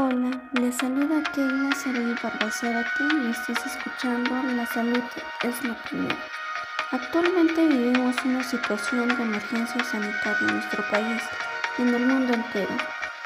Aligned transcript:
Hola, 0.00 0.30
les 0.52 0.76
saluda 0.76 1.24
Keila 1.34 1.74
Saray 1.74 2.14
y 2.14 3.30
estás 3.30 3.66
escuchando 3.66 4.30
La 4.54 4.64
salud 4.66 5.02
es 5.42 5.64
lo 5.64 5.74
primero. 5.82 6.14
Actualmente 6.92 7.66
vivimos 7.66 8.14
una 8.24 8.44
situación 8.44 9.08
de 9.08 9.20
emergencia 9.20 9.82
sanitaria 9.82 10.38
en 10.40 10.54
nuestro 10.54 10.88
país 10.92 11.20
y 11.78 11.82
en 11.82 11.94
el 11.96 12.06
mundo 12.06 12.32
entero, 12.32 12.76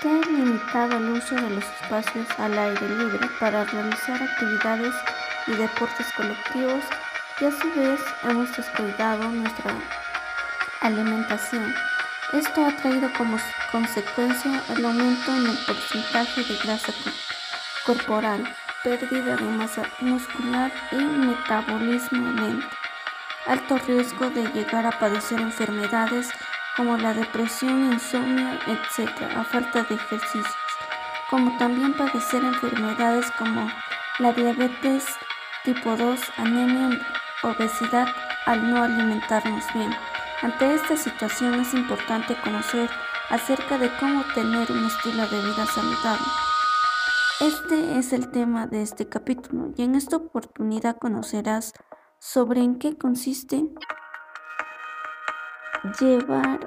que 0.00 0.08
ha 0.08 0.30
limitado 0.30 0.96
el 0.96 1.10
uso 1.10 1.35
de 1.35 1.50
los 1.50 1.64
espacios 1.82 2.26
al 2.38 2.58
aire 2.58 2.88
libre 2.88 3.28
para 3.38 3.64
realizar 3.64 4.22
actividades 4.22 4.94
y 5.48 5.52
deportes 5.52 6.06
colectivos 6.16 6.84
y 7.38 7.44
a 7.44 7.50
su 7.50 7.70
vez 7.74 8.00
hemos 8.22 8.56
descuidado 8.56 9.28
nuestra 9.28 9.74
alimentación 10.80 11.74
esto 12.33 12.64
ha 12.64 12.74
traído 12.76 13.12
como 13.12 13.37
consecuencia 13.71 14.62
el 14.71 14.85
aumento 14.85 15.35
en 15.35 15.46
el 15.46 15.58
porcentaje 15.67 16.42
de 16.42 16.56
grasa 16.64 16.92
corporal, 17.84 18.42
pérdida 18.82 19.36
de 19.36 19.45
masa 19.45 19.82
muscular 20.00 20.72
y 20.92 20.96
metabolismo 20.96 22.32
lento, 22.32 22.66
alto 23.46 23.77
riesgo 23.86 24.30
de 24.30 24.46
llegar 24.52 24.86
a 24.86 24.98
padecer 24.98 25.41
enfermedades 25.41 26.30
como 26.77 26.96
la 26.96 27.12
depresión, 27.12 27.92
insomnio, 27.92 28.48
etc., 28.66 29.10
a 29.36 29.44
falta 29.44 29.83
de 29.83 29.94
ejercicios, 29.94 30.46
como 31.28 31.56
también 31.58 31.92
padecer 31.92 32.42
enfermedades 32.44 33.30
como 33.33 33.70
la 34.19 34.33
diabetes 34.33 35.05
tipo 35.64 35.96
2, 35.96 36.19
anemia, 36.38 36.98
obesidad 37.42 38.08
al 38.46 38.70
no 38.70 38.83
alimentarnos 38.83 39.64
bien. 39.74 39.94
Ante 40.42 40.74
esta 40.74 40.96
situación 40.96 41.55
es 41.60 41.73
importante 41.73 42.34
conocer 42.42 42.91
acerca 43.30 43.78
de 43.78 43.88
cómo 44.00 44.24
tener 44.34 44.73
un 44.73 44.87
estilo 44.87 45.24
de 45.28 45.41
vida 45.41 45.66
saludable. 45.66 46.27
Este 47.38 47.96
es 47.96 48.12
el 48.12 48.28
tema 48.33 48.66
de 48.66 48.83
este 48.83 49.08
capítulo 49.08 49.72
y 49.77 49.84
en 49.84 49.94
esta 49.94 50.16
oportunidad 50.16 50.98
conocerás 50.98 51.72
sobre 52.19 52.61
en 52.61 52.81
qué 52.81 52.98
consiste 52.98 53.62
llevar 56.00 56.59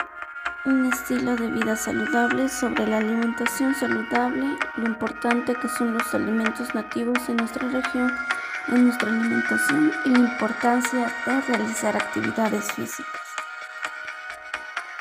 un 0.66 0.86
estilo 0.86 1.36
de 1.36 1.52
vida 1.52 1.75
saludable, 1.75 2.47
sobre 2.47 2.88
la 2.88 2.99
alimentación 2.99 3.75
saludable, 3.75 4.58
lo 4.77 4.86
importante 4.86 5.53
que 5.53 5.67
son 5.67 5.94
los 5.94 6.14
alimentos 6.14 6.73
nativos 6.73 7.17
en 7.27 7.36
nuestra 7.36 7.67
región, 7.67 8.09
en 8.69 8.86
nuestra 8.86 9.09
alimentación 9.09 9.92
y 10.05 10.09
la 10.11 10.19
importancia 10.19 11.14
de 11.25 11.42
realizar 11.42 11.97
actividades 11.97 12.71
físicas. 12.71 13.24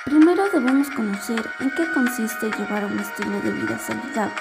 Primero 0.05 0.45
debemos 0.53 0.91
conocer 0.91 1.51
en 1.61 1.71
qué 1.71 1.91
consiste 1.95 2.51
llevar 2.59 2.85
un 2.85 2.99
estilo 2.99 3.41
de 3.41 3.53
vida 3.53 3.79
saludable. 3.79 4.35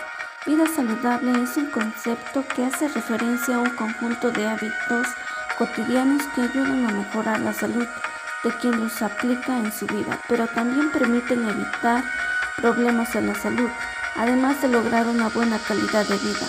Vida 0.46 0.66
saludable 0.68 1.42
es 1.42 1.56
un 1.56 1.68
concepto 1.68 2.44
que 2.54 2.66
hace 2.66 2.90
referencia 2.90 3.56
a 3.56 3.60
un 3.60 3.70
conjunto 3.70 4.30
de 4.30 4.46
hábitos 4.46 5.08
cotidianos 5.58 6.22
que 6.36 6.42
ayudan 6.42 6.86
a 6.86 6.92
mejorar 6.92 7.40
la 7.40 7.54
salud 7.54 7.88
de 8.44 8.52
quien 8.60 8.78
los 8.78 9.02
aplica 9.02 9.58
en 9.58 9.72
su 9.72 9.88
vida, 9.88 10.20
pero 10.28 10.48
también 10.48 10.92
permiten 10.92 11.48
evitar 11.48 12.04
problemas 12.58 13.16
en 13.16 13.28
la 13.28 13.36
salud, 13.36 13.70
además 14.18 14.62
de 14.62 14.68
lograr 14.68 15.08
una 15.08 15.30
buena 15.30 15.60
calidad 15.60 16.06
de 16.06 16.18
vida. 16.18 16.46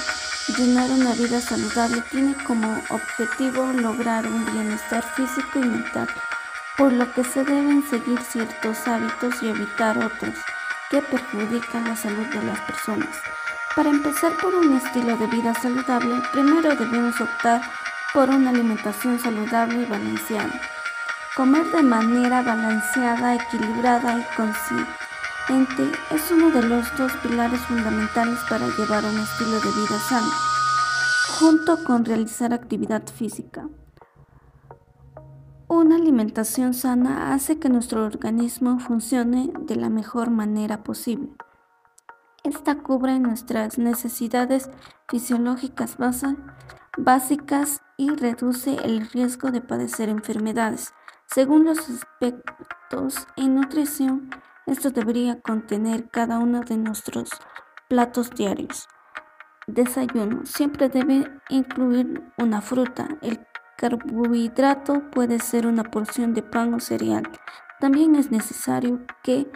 Llenar 0.59 0.91
una 0.91 1.15
vida 1.15 1.41
saludable 1.41 2.03
tiene 2.11 2.35
como 2.45 2.83
objetivo 2.89 3.73
lograr 3.75 4.27
un 4.27 4.45
bienestar 4.53 5.05
físico 5.15 5.61
y 5.61 5.67
mental 5.67 6.09
por 6.77 6.93
lo 6.93 7.13
que 7.13 7.25
se 7.25 7.45
deben 7.45 7.83
seguir 7.89 8.21
ciertos 8.21 8.87
hábitos 8.89 9.43
y 9.43 9.49
evitar 9.49 9.97
otros 9.99 10.35
que 10.91 11.01
perjudican 11.03 11.85
la 11.85 11.97
salud 11.97 12.27
de 12.27 12.43
las 12.43 12.61
personas. 12.63 13.17
Para 13.77 13.91
empezar 13.91 14.33
por 14.37 14.55
un 14.55 14.77
estilo 14.77 15.17
de 15.17 15.27
vida 15.27 15.55
saludable, 15.55 16.23
primero 16.33 16.75
debemos 16.77 17.21
optar 17.21 17.61
por 18.13 18.29
una 18.31 18.51
alimentación 18.51 19.19
saludable 19.19 19.83
y 19.83 19.87
balanceada. 19.87 20.61
Comer 21.37 21.67
de 21.73 21.83
manera 21.83 22.43
balanceada, 22.43 23.35
equilibrada 23.35 24.19
y 24.19 24.37
consciente 24.37 25.99
es 26.13 26.31
uno 26.31 26.51
de 26.51 26.63
los 26.63 26.97
dos 26.97 27.13
pilares 27.25 27.61
fundamentales 27.63 28.39
para 28.49 28.69
llevar 28.69 29.05
un 29.05 29.19
estilo 29.19 29.59
de 29.59 29.71
vida 29.81 29.99
sano, 30.09 30.31
junto 31.41 31.83
con 31.83 32.05
realizar 32.05 32.53
actividad 32.53 33.03
física. 33.09 33.67
Una 35.75 35.97
alimentación 35.97 36.73
sana 36.73 37.35
hace 37.35 37.59
que 37.59 37.69
nuestro 37.69 38.05
organismo 38.05 38.79
funcione 38.79 39.51
de 39.59 39.75
la 39.75 39.91
mejor 39.91 40.31
manera 40.31 40.85
posible. 40.85 41.31
Esta 42.45 42.77
cubre 42.79 43.19
nuestras 43.19 43.77
necesidades 43.77 44.71
fisiológicas 45.09 45.97
básicas 46.97 47.83
y 47.97 48.11
reduce 48.11 48.77
el 48.85 49.11
riesgo 49.11 49.51
de 49.51 49.63
padecer 49.63 50.09
enfermedades. 50.09 50.95
Según 51.27 51.65
los 51.65 51.81
aspectos 51.91 53.27
en 53.37 53.57
nutrición, 53.57 54.31
esto 54.67 54.91
debería 54.91 55.41
contener 55.41 56.09
cada 56.09 56.39
uno 56.39 56.61
de 56.61 56.77
nuestros 56.77 57.31
platos 57.89 58.31
diarios. 58.31 58.87
Desayuno 59.67 60.47
siempre 60.47 60.89
debe 60.89 61.29
incluir 61.49 62.23
una 62.39 62.61
fruta, 62.61 63.09
el 63.23 63.45
carbohidrato 63.77 65.11
puede 65.11 65.39
ser 65.39 65.67
una 65.67 65.85
porción 65.85 66.35
de 66.35 66.43
pan 66.43 66.75
o 66.75 66.81
cereal. 66.81 67.29
También 67.81 68.17
es 68.17 68.31
necesario 68.31 69.01
que 69.23 69.51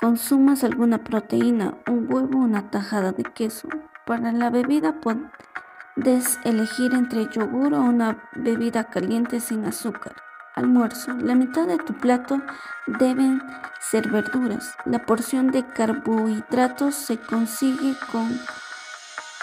consumas 0.00 0.64
alguna 0.64 1.04
proteína, 1.04 1.78
un 1.86 2.12
huevo 2.12 2.40
o 2.40 2.42
una 2.42 2.70
tajada 2.70 3.12
de 3.12 3.24
queso. 3.24 3.68
Para 4.06 4.32
la 4.32 4.50
bebida 4.50 5.00
puedes 5.00 6.40
elegir 6.44 6.92
entre 6.94 7.28
yogur 7.30 7.74
o 7.74 7.82
una 7.82 8.22
bebida 8.34 8.84
caliente 8.84 9.40
sin 9.40 9.64
azúcar. 9.64 10.16
Almuerzo. 10.54 11.14
La 11.14 11.34
mitad 11.34 11.66
de 11.66 11.78
tu 11.78 11.94
plato 11.94 12.42
deben 12.86 13.40
ser 13.80 14.10
verduras. 14.10 14.74
La 14.84 15.06
porción 15.06 15.50
de 15.50 15.66
carbohidratos 15.66 16.94
se 16.94 17.18
consigue 17.18 17.94
con 18.10 18.28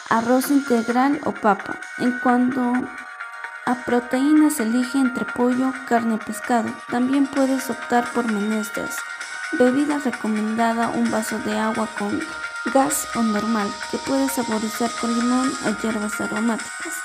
arroz 0.09 0.51
integral 0.51 1.19
o 1.25 1.31
papa. 1.31 1.79
En 1.99 2.19
cuanto 2.19 2.73
a 3.69 3.75
proteínas 3.85 4.59
elige 4.59 4.97
entre 4.97 5.25
pollo, 5.25 5.71
carne 5.87 6.15
o 6.15 6.17
pescado. 6.17 6.69
También 6.89 7.27
puedes 7.27 7.69
optar 7.69 8.03
por 8.13 8.25
menestras. 8.25 8.97
Bebida 9.59 9.99
recomendada 9.99 10.89
un 10.89 11.11
vaso 11.11 11.37
de 11.45 11.55
agua 11.55 11.87
con 11.99 12.19
gas 12.73 13.07
o 13.15 13.21
normal 13.21 13.67
que 13.91 13.99
puedes 13.99 14.31
saborizar 14.31 14.89
con 14.99 15.13
limón 15.13 15.51
o 15.67 15.81
hierbas 15.81 16.19
aromáticas. 16.19 16.95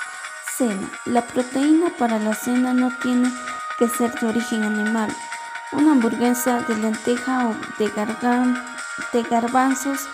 Cena. 0.57 0.89
La 1.05 1.21
proteína 1.21 1.91
para 1.99 2.17
la 2.17 2.33
cena 2.33 2.73
no 2.73 2.91
tiene 2.99 3.31
que 3.77 3.87
ser 3.87 4.19
de 4.19 4.25
origen 4.25 4.63
animal. 4.63 5.15
Una 5.71 5.91
hamburguesa 5.91 6.61
de 6.61 6.77
lenteja 6.77 7.47
o 7.47 7.53
de, 7.77 7.91
de 9.13 9.23
garbanzos 9.29 10.07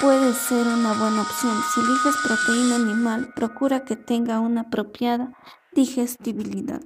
puede 0.00 0.32
ser 0.32 0.66
una 0.66 0.94
buena 0.94 1.22
opción. 1.22 1.54
Si 1.72 1.80
eliges 1.80 2.16
proteína 2.24 2.74
animal, 2.74 3.32
procura 3.36 3.84
que 3.84 3.94
tenga 3.94 4.40
una 4.40 4.62
apropiada 4.62 5.32
digestibilidad. 5.74 6.82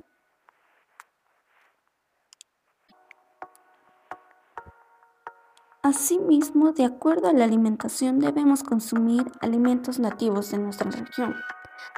Asimismo, 5.83 6.73
de 6.73 6.85
acuerdo 6.85 7.29
a 7.29 7.33
la 7.33 7.45
alimentación, 7.45 8.19
debemos 8.19 8.65
consumir 8.65 9.25
alimentos 9.41 10.01
nativos 10.01 10.51
de 10.51 10.59
nuestra 10.59 10.91
región. 10.91 11.35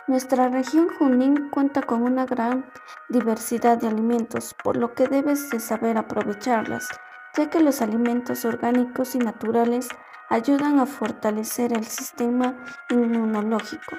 Nuestra 0.07 0.49
región 0.49 0.89
Junín 0.99 1.49
cuenta 1.51 1.83
con 1.83 2.03
una 2.03 2.27
gran 2.27 2.67
diversidad 3.09 3.79
de 3.79 3.89
alimentos, 3.89 4.55
por 4.63 4.77
lo 4.77 4.95
que 4.95 5.07
debes 5.07 5.49
de 5.51 5.61
saber 5.61 5.97
aprovecharlas, 5.97 6.89
ya 7.37 7.49
que 7.49 7.61
los 7.61 7.81
alimentos 7.81 8.45
orgánicos 8.45 9.15
y 9.15 9.19
naturales 9.19 9.89
ayudan 10.29 10.81
a 10.81 10.87
fortalecer 10.87 11.73
el 11.73 11.87
sistema 11.87 12.63
inmunológico 12.91 13.97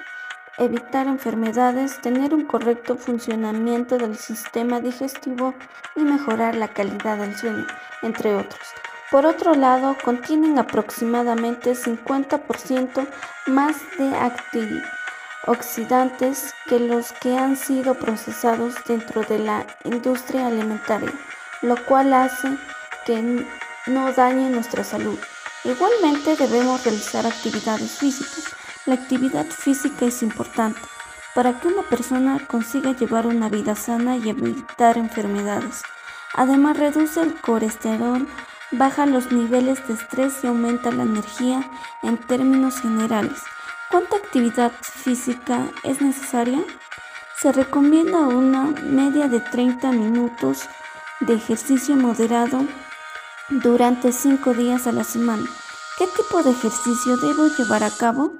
evitar 0.60 1.06
enfermedades, 1.06 2.00
tener 2.02 2.34
un 2.34 2.44
correcto 2.44 2.96
funcionamiento 2.96 3.96
del 3.96 4.16
sistema 4.16 4.78
digestivo 4.80 5.54
y 5.96 6.02
mejorar 6.02 6.54
la 6.54 6.68
calidad 6.68 7.16
del 7.16 7.34
sueño, 7.34 7.66
entre 8.02 8.36
otros. 8.36 8.60
Por 9.10 9.24
otro 9.24 9.54
lado, 9.54 9.96
contienen 10.04 10.58
aproximadamente 10.58 11.72
50% 11.74 13.08
más 13.46 13.76
de 13.98 14.14
antioxidantes 15.46 16.54
que 16.68 16.78
los 16.78 17.12
que 17.14 17.38
han 17.38 17.56
sido 17.56 17.94
procesados 17.94 18.74
dentro 18.86 19.22
de 19.22 19.38
la 19.38 19.66
industria 19.84 20.46
alimentaria, 20.46 21.10
lo 21.62 21.82
cual 21.86 22.12
hace 22.12 22.58
que 23.06 23.46
no 23.86 24.12
dañe 24.12 24.50
nuestra 24.50 24.84
salud. 24.84 25.18
Igualmente 25.64 26.36
debemos 26.36 26.84
realizar 26.84 27.26
actividades 27.26 27.98
físicas 27.98 28.59
la 28.90 28.96
actividad 28.96 29.46
física 29.46 30.06
es 30.06 30.20
importante 30.20 30.80
para 31.36 31.60
que 31.60 31.68
una 31.68 31.82
persona 31.82 32.40
consiga 32.48 32.90
llevar 32.90 33.28
una 33.28 33.48
vida 33.48 33.76
sana 33.76 34.16
y 34.16 34.28
evitar 34.28 34.98
enfermedades. 34.98 35.82
Además, 36.34 36.76
reduce 36.76 37.22
el 37.22 37.40
colesterol, 37.40 38.26
baja 38.72 39.06
los 39.06 39.30
niveles 39.30 39.86
de 39.86 39.94
estrés 39.94 40.42
y 40.42 40.48
aumenta 40.48 40.90
la 40.90 41.04
energía 41.04 41.70
en 42.02 42.18
términos 42.18 42.80
generales. 42.80 43.40
¿Cuánta 43.92 44.16
actividad 44.16 44.72
física 44.82 45.68
es 45.84 46.02
necesaria? 46.02 46.58
Se 47.40 47.52
recomienda 47.52 48.26
una 48.26 48.74
media 48.82 49.28
de 49.28 49.38
30 49.38 49.92
minutos 49.92 50.68
de 51.20 51.34
ejercicio 51.34 51.94
moderado 51.94 52.66
durante 53.50 54.10
5 54.10 54.52
días 54.54 54.88
a 54.88 54.92
la 54.92 55.04
semana. 55.04 55.48
¿Qué 55.96 56.08
tipo 56.08 56.42
de 56.42 56.50
ejercicio 56.50 57.16
debo 57.18 57.46
llevar 57.46 57.84
a 57.84 57.90
cabo? 57.90 58.32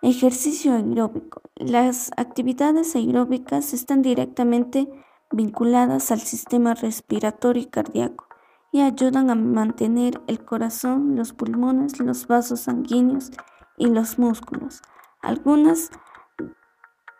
Ejercicio 0.00 0.74
aeróbico. 0.74 1.42
Las 1.56 2.12
actividades 2.16 2.94
aeróbicas 2.94 3.74
están 3.74 4.00
directamente 4.00 4.88
vinculadas 5.32 6.12
al 6.12 6.20
sistema 6.20 6.74
respiratorio 6.74 7.64
y 7.64 7.66
cardíaco 7.66 8.28
y 8.70 8.82
ayudan 8.82 9.28
a 9.28 9.34
mantener 9.34 10.20
el 10.28 10.44
corazón, 10.44 11.16
los 11.16 11.32
pulmones, 11.32 11.98
los 11.98 12.28
vasos 12.28 12.60
sanguíneos 12.60 13.32
y 13.76 13.88
los 13.88 14.20
músculos. 14.20 14.82
Algunas 15.20 15.90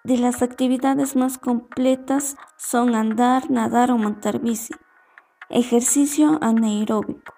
de 0.04 0.18
las 0.18 0.42
actividades 0.42 1.16
más 1.16 1.36
completas 1.36 2.36
son 2.56 2.94
andar, 2.94 3.50
nadar 3.50 3.90
o 3.90 3.98
montar 3.98 4.38
bici. 4.38 4.72
Ejercicio 5.50 6.38
anaeróbico. 6.40 7.37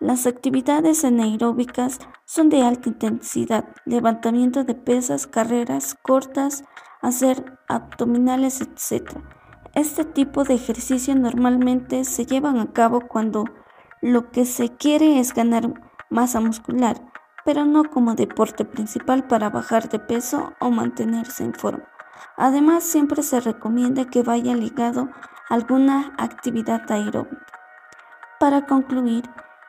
Las 0.00 0.26
actividades 0.26 1.04
anaeróbicas 1.04 1.98
son 2.24 2.48
de 2.48 2.62
alta 2.62 2.88
intensidad, 2.88 3.66
levantamiento 3.84 4.64
de 4.64 4.74
pesas, 4.74 5.26
carreras 5.26 5.94
cortas, 6.00 6.64
hacer 7.02 7.58
abdominales, 7.68 8.62
etc. 8.62 9.18
Este 9.74 10.06
tipo 10.06 10.44
de 10.44 10.54
ejercicio 10.54 11.14
normalmente 11.14 12.04
se 12.04 12.24
llevan 12.24 12.58
a 12.58 12.72
cabo 12.72 13.02
cuando 13.02 13.44
lo 14.00 14.30
que 14.30 14.46
se 14.46 14.74
quiere 14.74 15.20
es 15.20 15.34
ganar 15.34 15.74
masa 16.08 16.40
muscular, 16.40 16.96
pero 17.44 17.66
no 17.66 17.84
como 17.84 18.14
deporte 18.14 18.64
principal 18.64 19.28
para 19.28 19.50
bajar 19.50 19.90
de 19.90 19.98
peso 19.98 20.54
o 20.60 20.70
mantenerse 20.70 21.44
en 21.44 21.52
forma. 21.52 21.84
Además, 22.38 22.84
siempre 22.84 23.22
se 23.22 23.38
recomienda 23.40 24.06
que 24.06 24.22
vaya 24.22 24.54
ligado 24.54 25.10
a 25.50 25.54
alguna 25.54 26.14
actividad 26.16 26.90
aeróbica. 26.90 27.46
Para 28.38 28.64
concluir, 28.64 29.24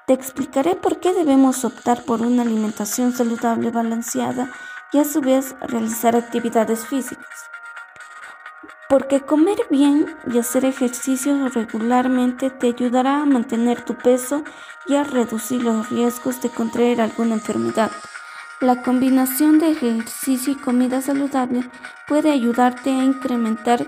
te 0.08 0.14
explicaré 0.14 0.76
por 0.76 1.00
qué 1.00 1.14
debemos 1.14 1.64
optar 1.64 2.04
por 2.04 2.22
una 2.22 2.42
alimentación 2.42 3.14
saludable 3.14 3.72
balanceada 3.72 4.52
y 4.92 5.00
a 5.00 5.06
su 5.06 5.22
vez 5.22 5.56
realizar 5.62 6.16
actividades 6.16 6.86
físicas. 6.86 7.28
Porque 8.90 9.22
comer 9.22 9.58
bien 9.70 10.14
y 10.32 10.38
hacer 10.38 10.66
ejercicio 10.66 11.48
regularmente 11.50 12.50
te 12.50 12.68
ayudará 12.68 13.22
a 13.22 13.26
mantener 13.26 13.82
tu 13.84 13.96
peso 13.96 14.44
y 14.88 14.96
a 14.96 15.04
reducir 15.04 15.64
los 15.64 15.90
riesgos 15.90 16.42
de 16.42 16.50
contraer 16.50 17.00
alguna 17.00 17.36
enfermedad. 17.36 17.92
La 18.60 18.82
combinación 18.82 19.60
de 19.60 19.72
ejercicio 19.72 20.54
y 20.54 20.56
comida 20.56 21.02
saludable 21.02 21.64
puede 22.08 22.32
ayudarte 22.32 22.90
a 22.92 23.04
incrementar 23.04 23.88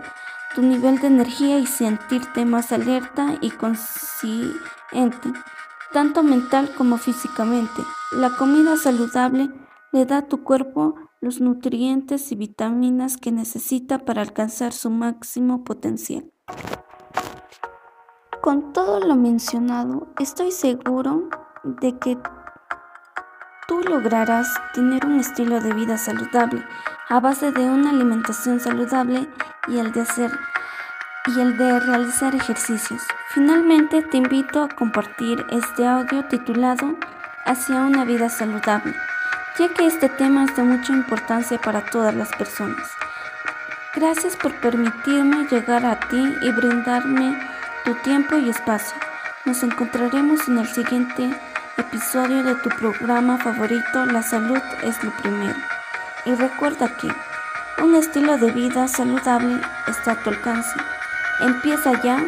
tu 0.55 0.61
nivel 0.61 0.99
de 0.99 1.07
energía 1.07 1.59
y 1.59 1.65
sentirte 1.65 2.45
más 2.45 2.71
alerta 2.71 3.35
y 3.41 3.51
consciente, 3.51 5.33
tanto 5.93 6.23
mental 6.23 6.71
como 6.75 6.97
físicamente. 6.97 7.83
La 8.11 8.31
comida 8.31 8.75
saludable 8.75 9.49
le 9.91 10.05
da 10.05 10.17
a 10.17 10.27
tu 10.27 10.43
cuerpo 10.43 10.95
los 11.21 11.39
nutrientes 11.39 12.31
y 12.31 12.35
vitaminas 12.35 13.15
que 13.15 13.31
necesita 13.31 13.99
para 13.99 14.21
alcanzar 14.21 14.73
su 14.73 14.89
máximo 14.89 15.63
potencial. 15.63 16.31
Con 18.41 18.73
todo 18.73 18.99
lo 18.99 19.15
mencionado, 19.15 20.07
estoy 20.19 20.51
seguro 20.51 21.29
de 21.63 21.97
que 21.99 22.17
tú 23.67 23.79
lograrás 23.87 24.49
tener 24.73 25.05
un 25.05 25.19
estilo 25.19 25.61
de 25.61 25.73
vida 25.73 25.97
saludable 25.97 26.61
a 27.07 27.19
base 27.19 27.51
de 27.51 27.69
una 27.69 27.91
alimentación 27.91 28.59
saludable 28.59 29.29
y 29.67 29.77
el 29.77 29.93
de 29.93 30.01
hacer 30.01 30.31
y 31.27 31.39
el 31.39 31.57
de 31.57 31.79
realizar 31.79 32.35
ejercicios. 32.35 33.01
Finalmente 33.29 34.01
te 34.01 34.17
invito 34.17 34.63
a 34.63 34.69
compartir 34.69 35.45
este 35.49 35.85
audio 35.87 36.25
titulado 36.25 36.95
Hacia 37.45 37.81
una 37.81 38.05
vida 38.05 38.29
saludable 38.29 38.93
ya 39.57 39.69
que 39.69 39.85
este 39.85 40.09
tema 40.09 40.45
es 40.45 40.55
de 40.55 40.63
mucha 40.63 40.93
importancia 40.93 41.59
para 41.59 41.85
todas 41.85 42.15
las 42.15 42.29
personas. 42.35 42.89
Gracias 43.95 44.35
por 44.35 44.59
permitirme 44.59 45.45
llegar 45.45 45.85
a 45.85 45.99
ti 45.99 46.35
y 46.41 46.51
brindarme 46.51 47.37
tu 47.85 47.93
tiempo 47.95 48.37
y 48.37 48.49
espacio. 48.49 48.97
Nos 49.45 49.61
encontraremos 49.61 50.47
en 50.47 50.57
el 50.57 50.67
siguiente 50.67 51.29
episodio 51.77 52.43
de 52.43 52.55
tu 52.55 52.69
programa 52.69 53.37
favorito, 53.37 54.05
La 54.05 54.23
salud 54.23 54.61
es 54.81 55.03
lo 55.03 55.11
primero. 55.17 55.59
Y 56.25 56.33
recuerda 56.33 56.87
que 56.97 57.09
un 57.83 57.93
estilo 57.93 58.37
de 58.37 58.51
vida 58.51 58.87
saludable 58.87 59.61
está 59.87 60.13
a 60.13 60.23
tu 60.23 60.29
alcance. 60.29 60.73
Empieza 61.39 62.01
ya, 62.01 62.23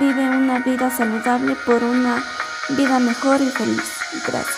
vive 0.00 0.28
una 0.28 0.58
vida 0.60 0.90
saludable 0.90 1.56
por 1.64 1.84
una 1.84 2.22
vida 2.70 2.98
mejor 2.98 3.40
y 3.40 3.50
feliz. 3.50 3.98
Gracias. 4.26 4.55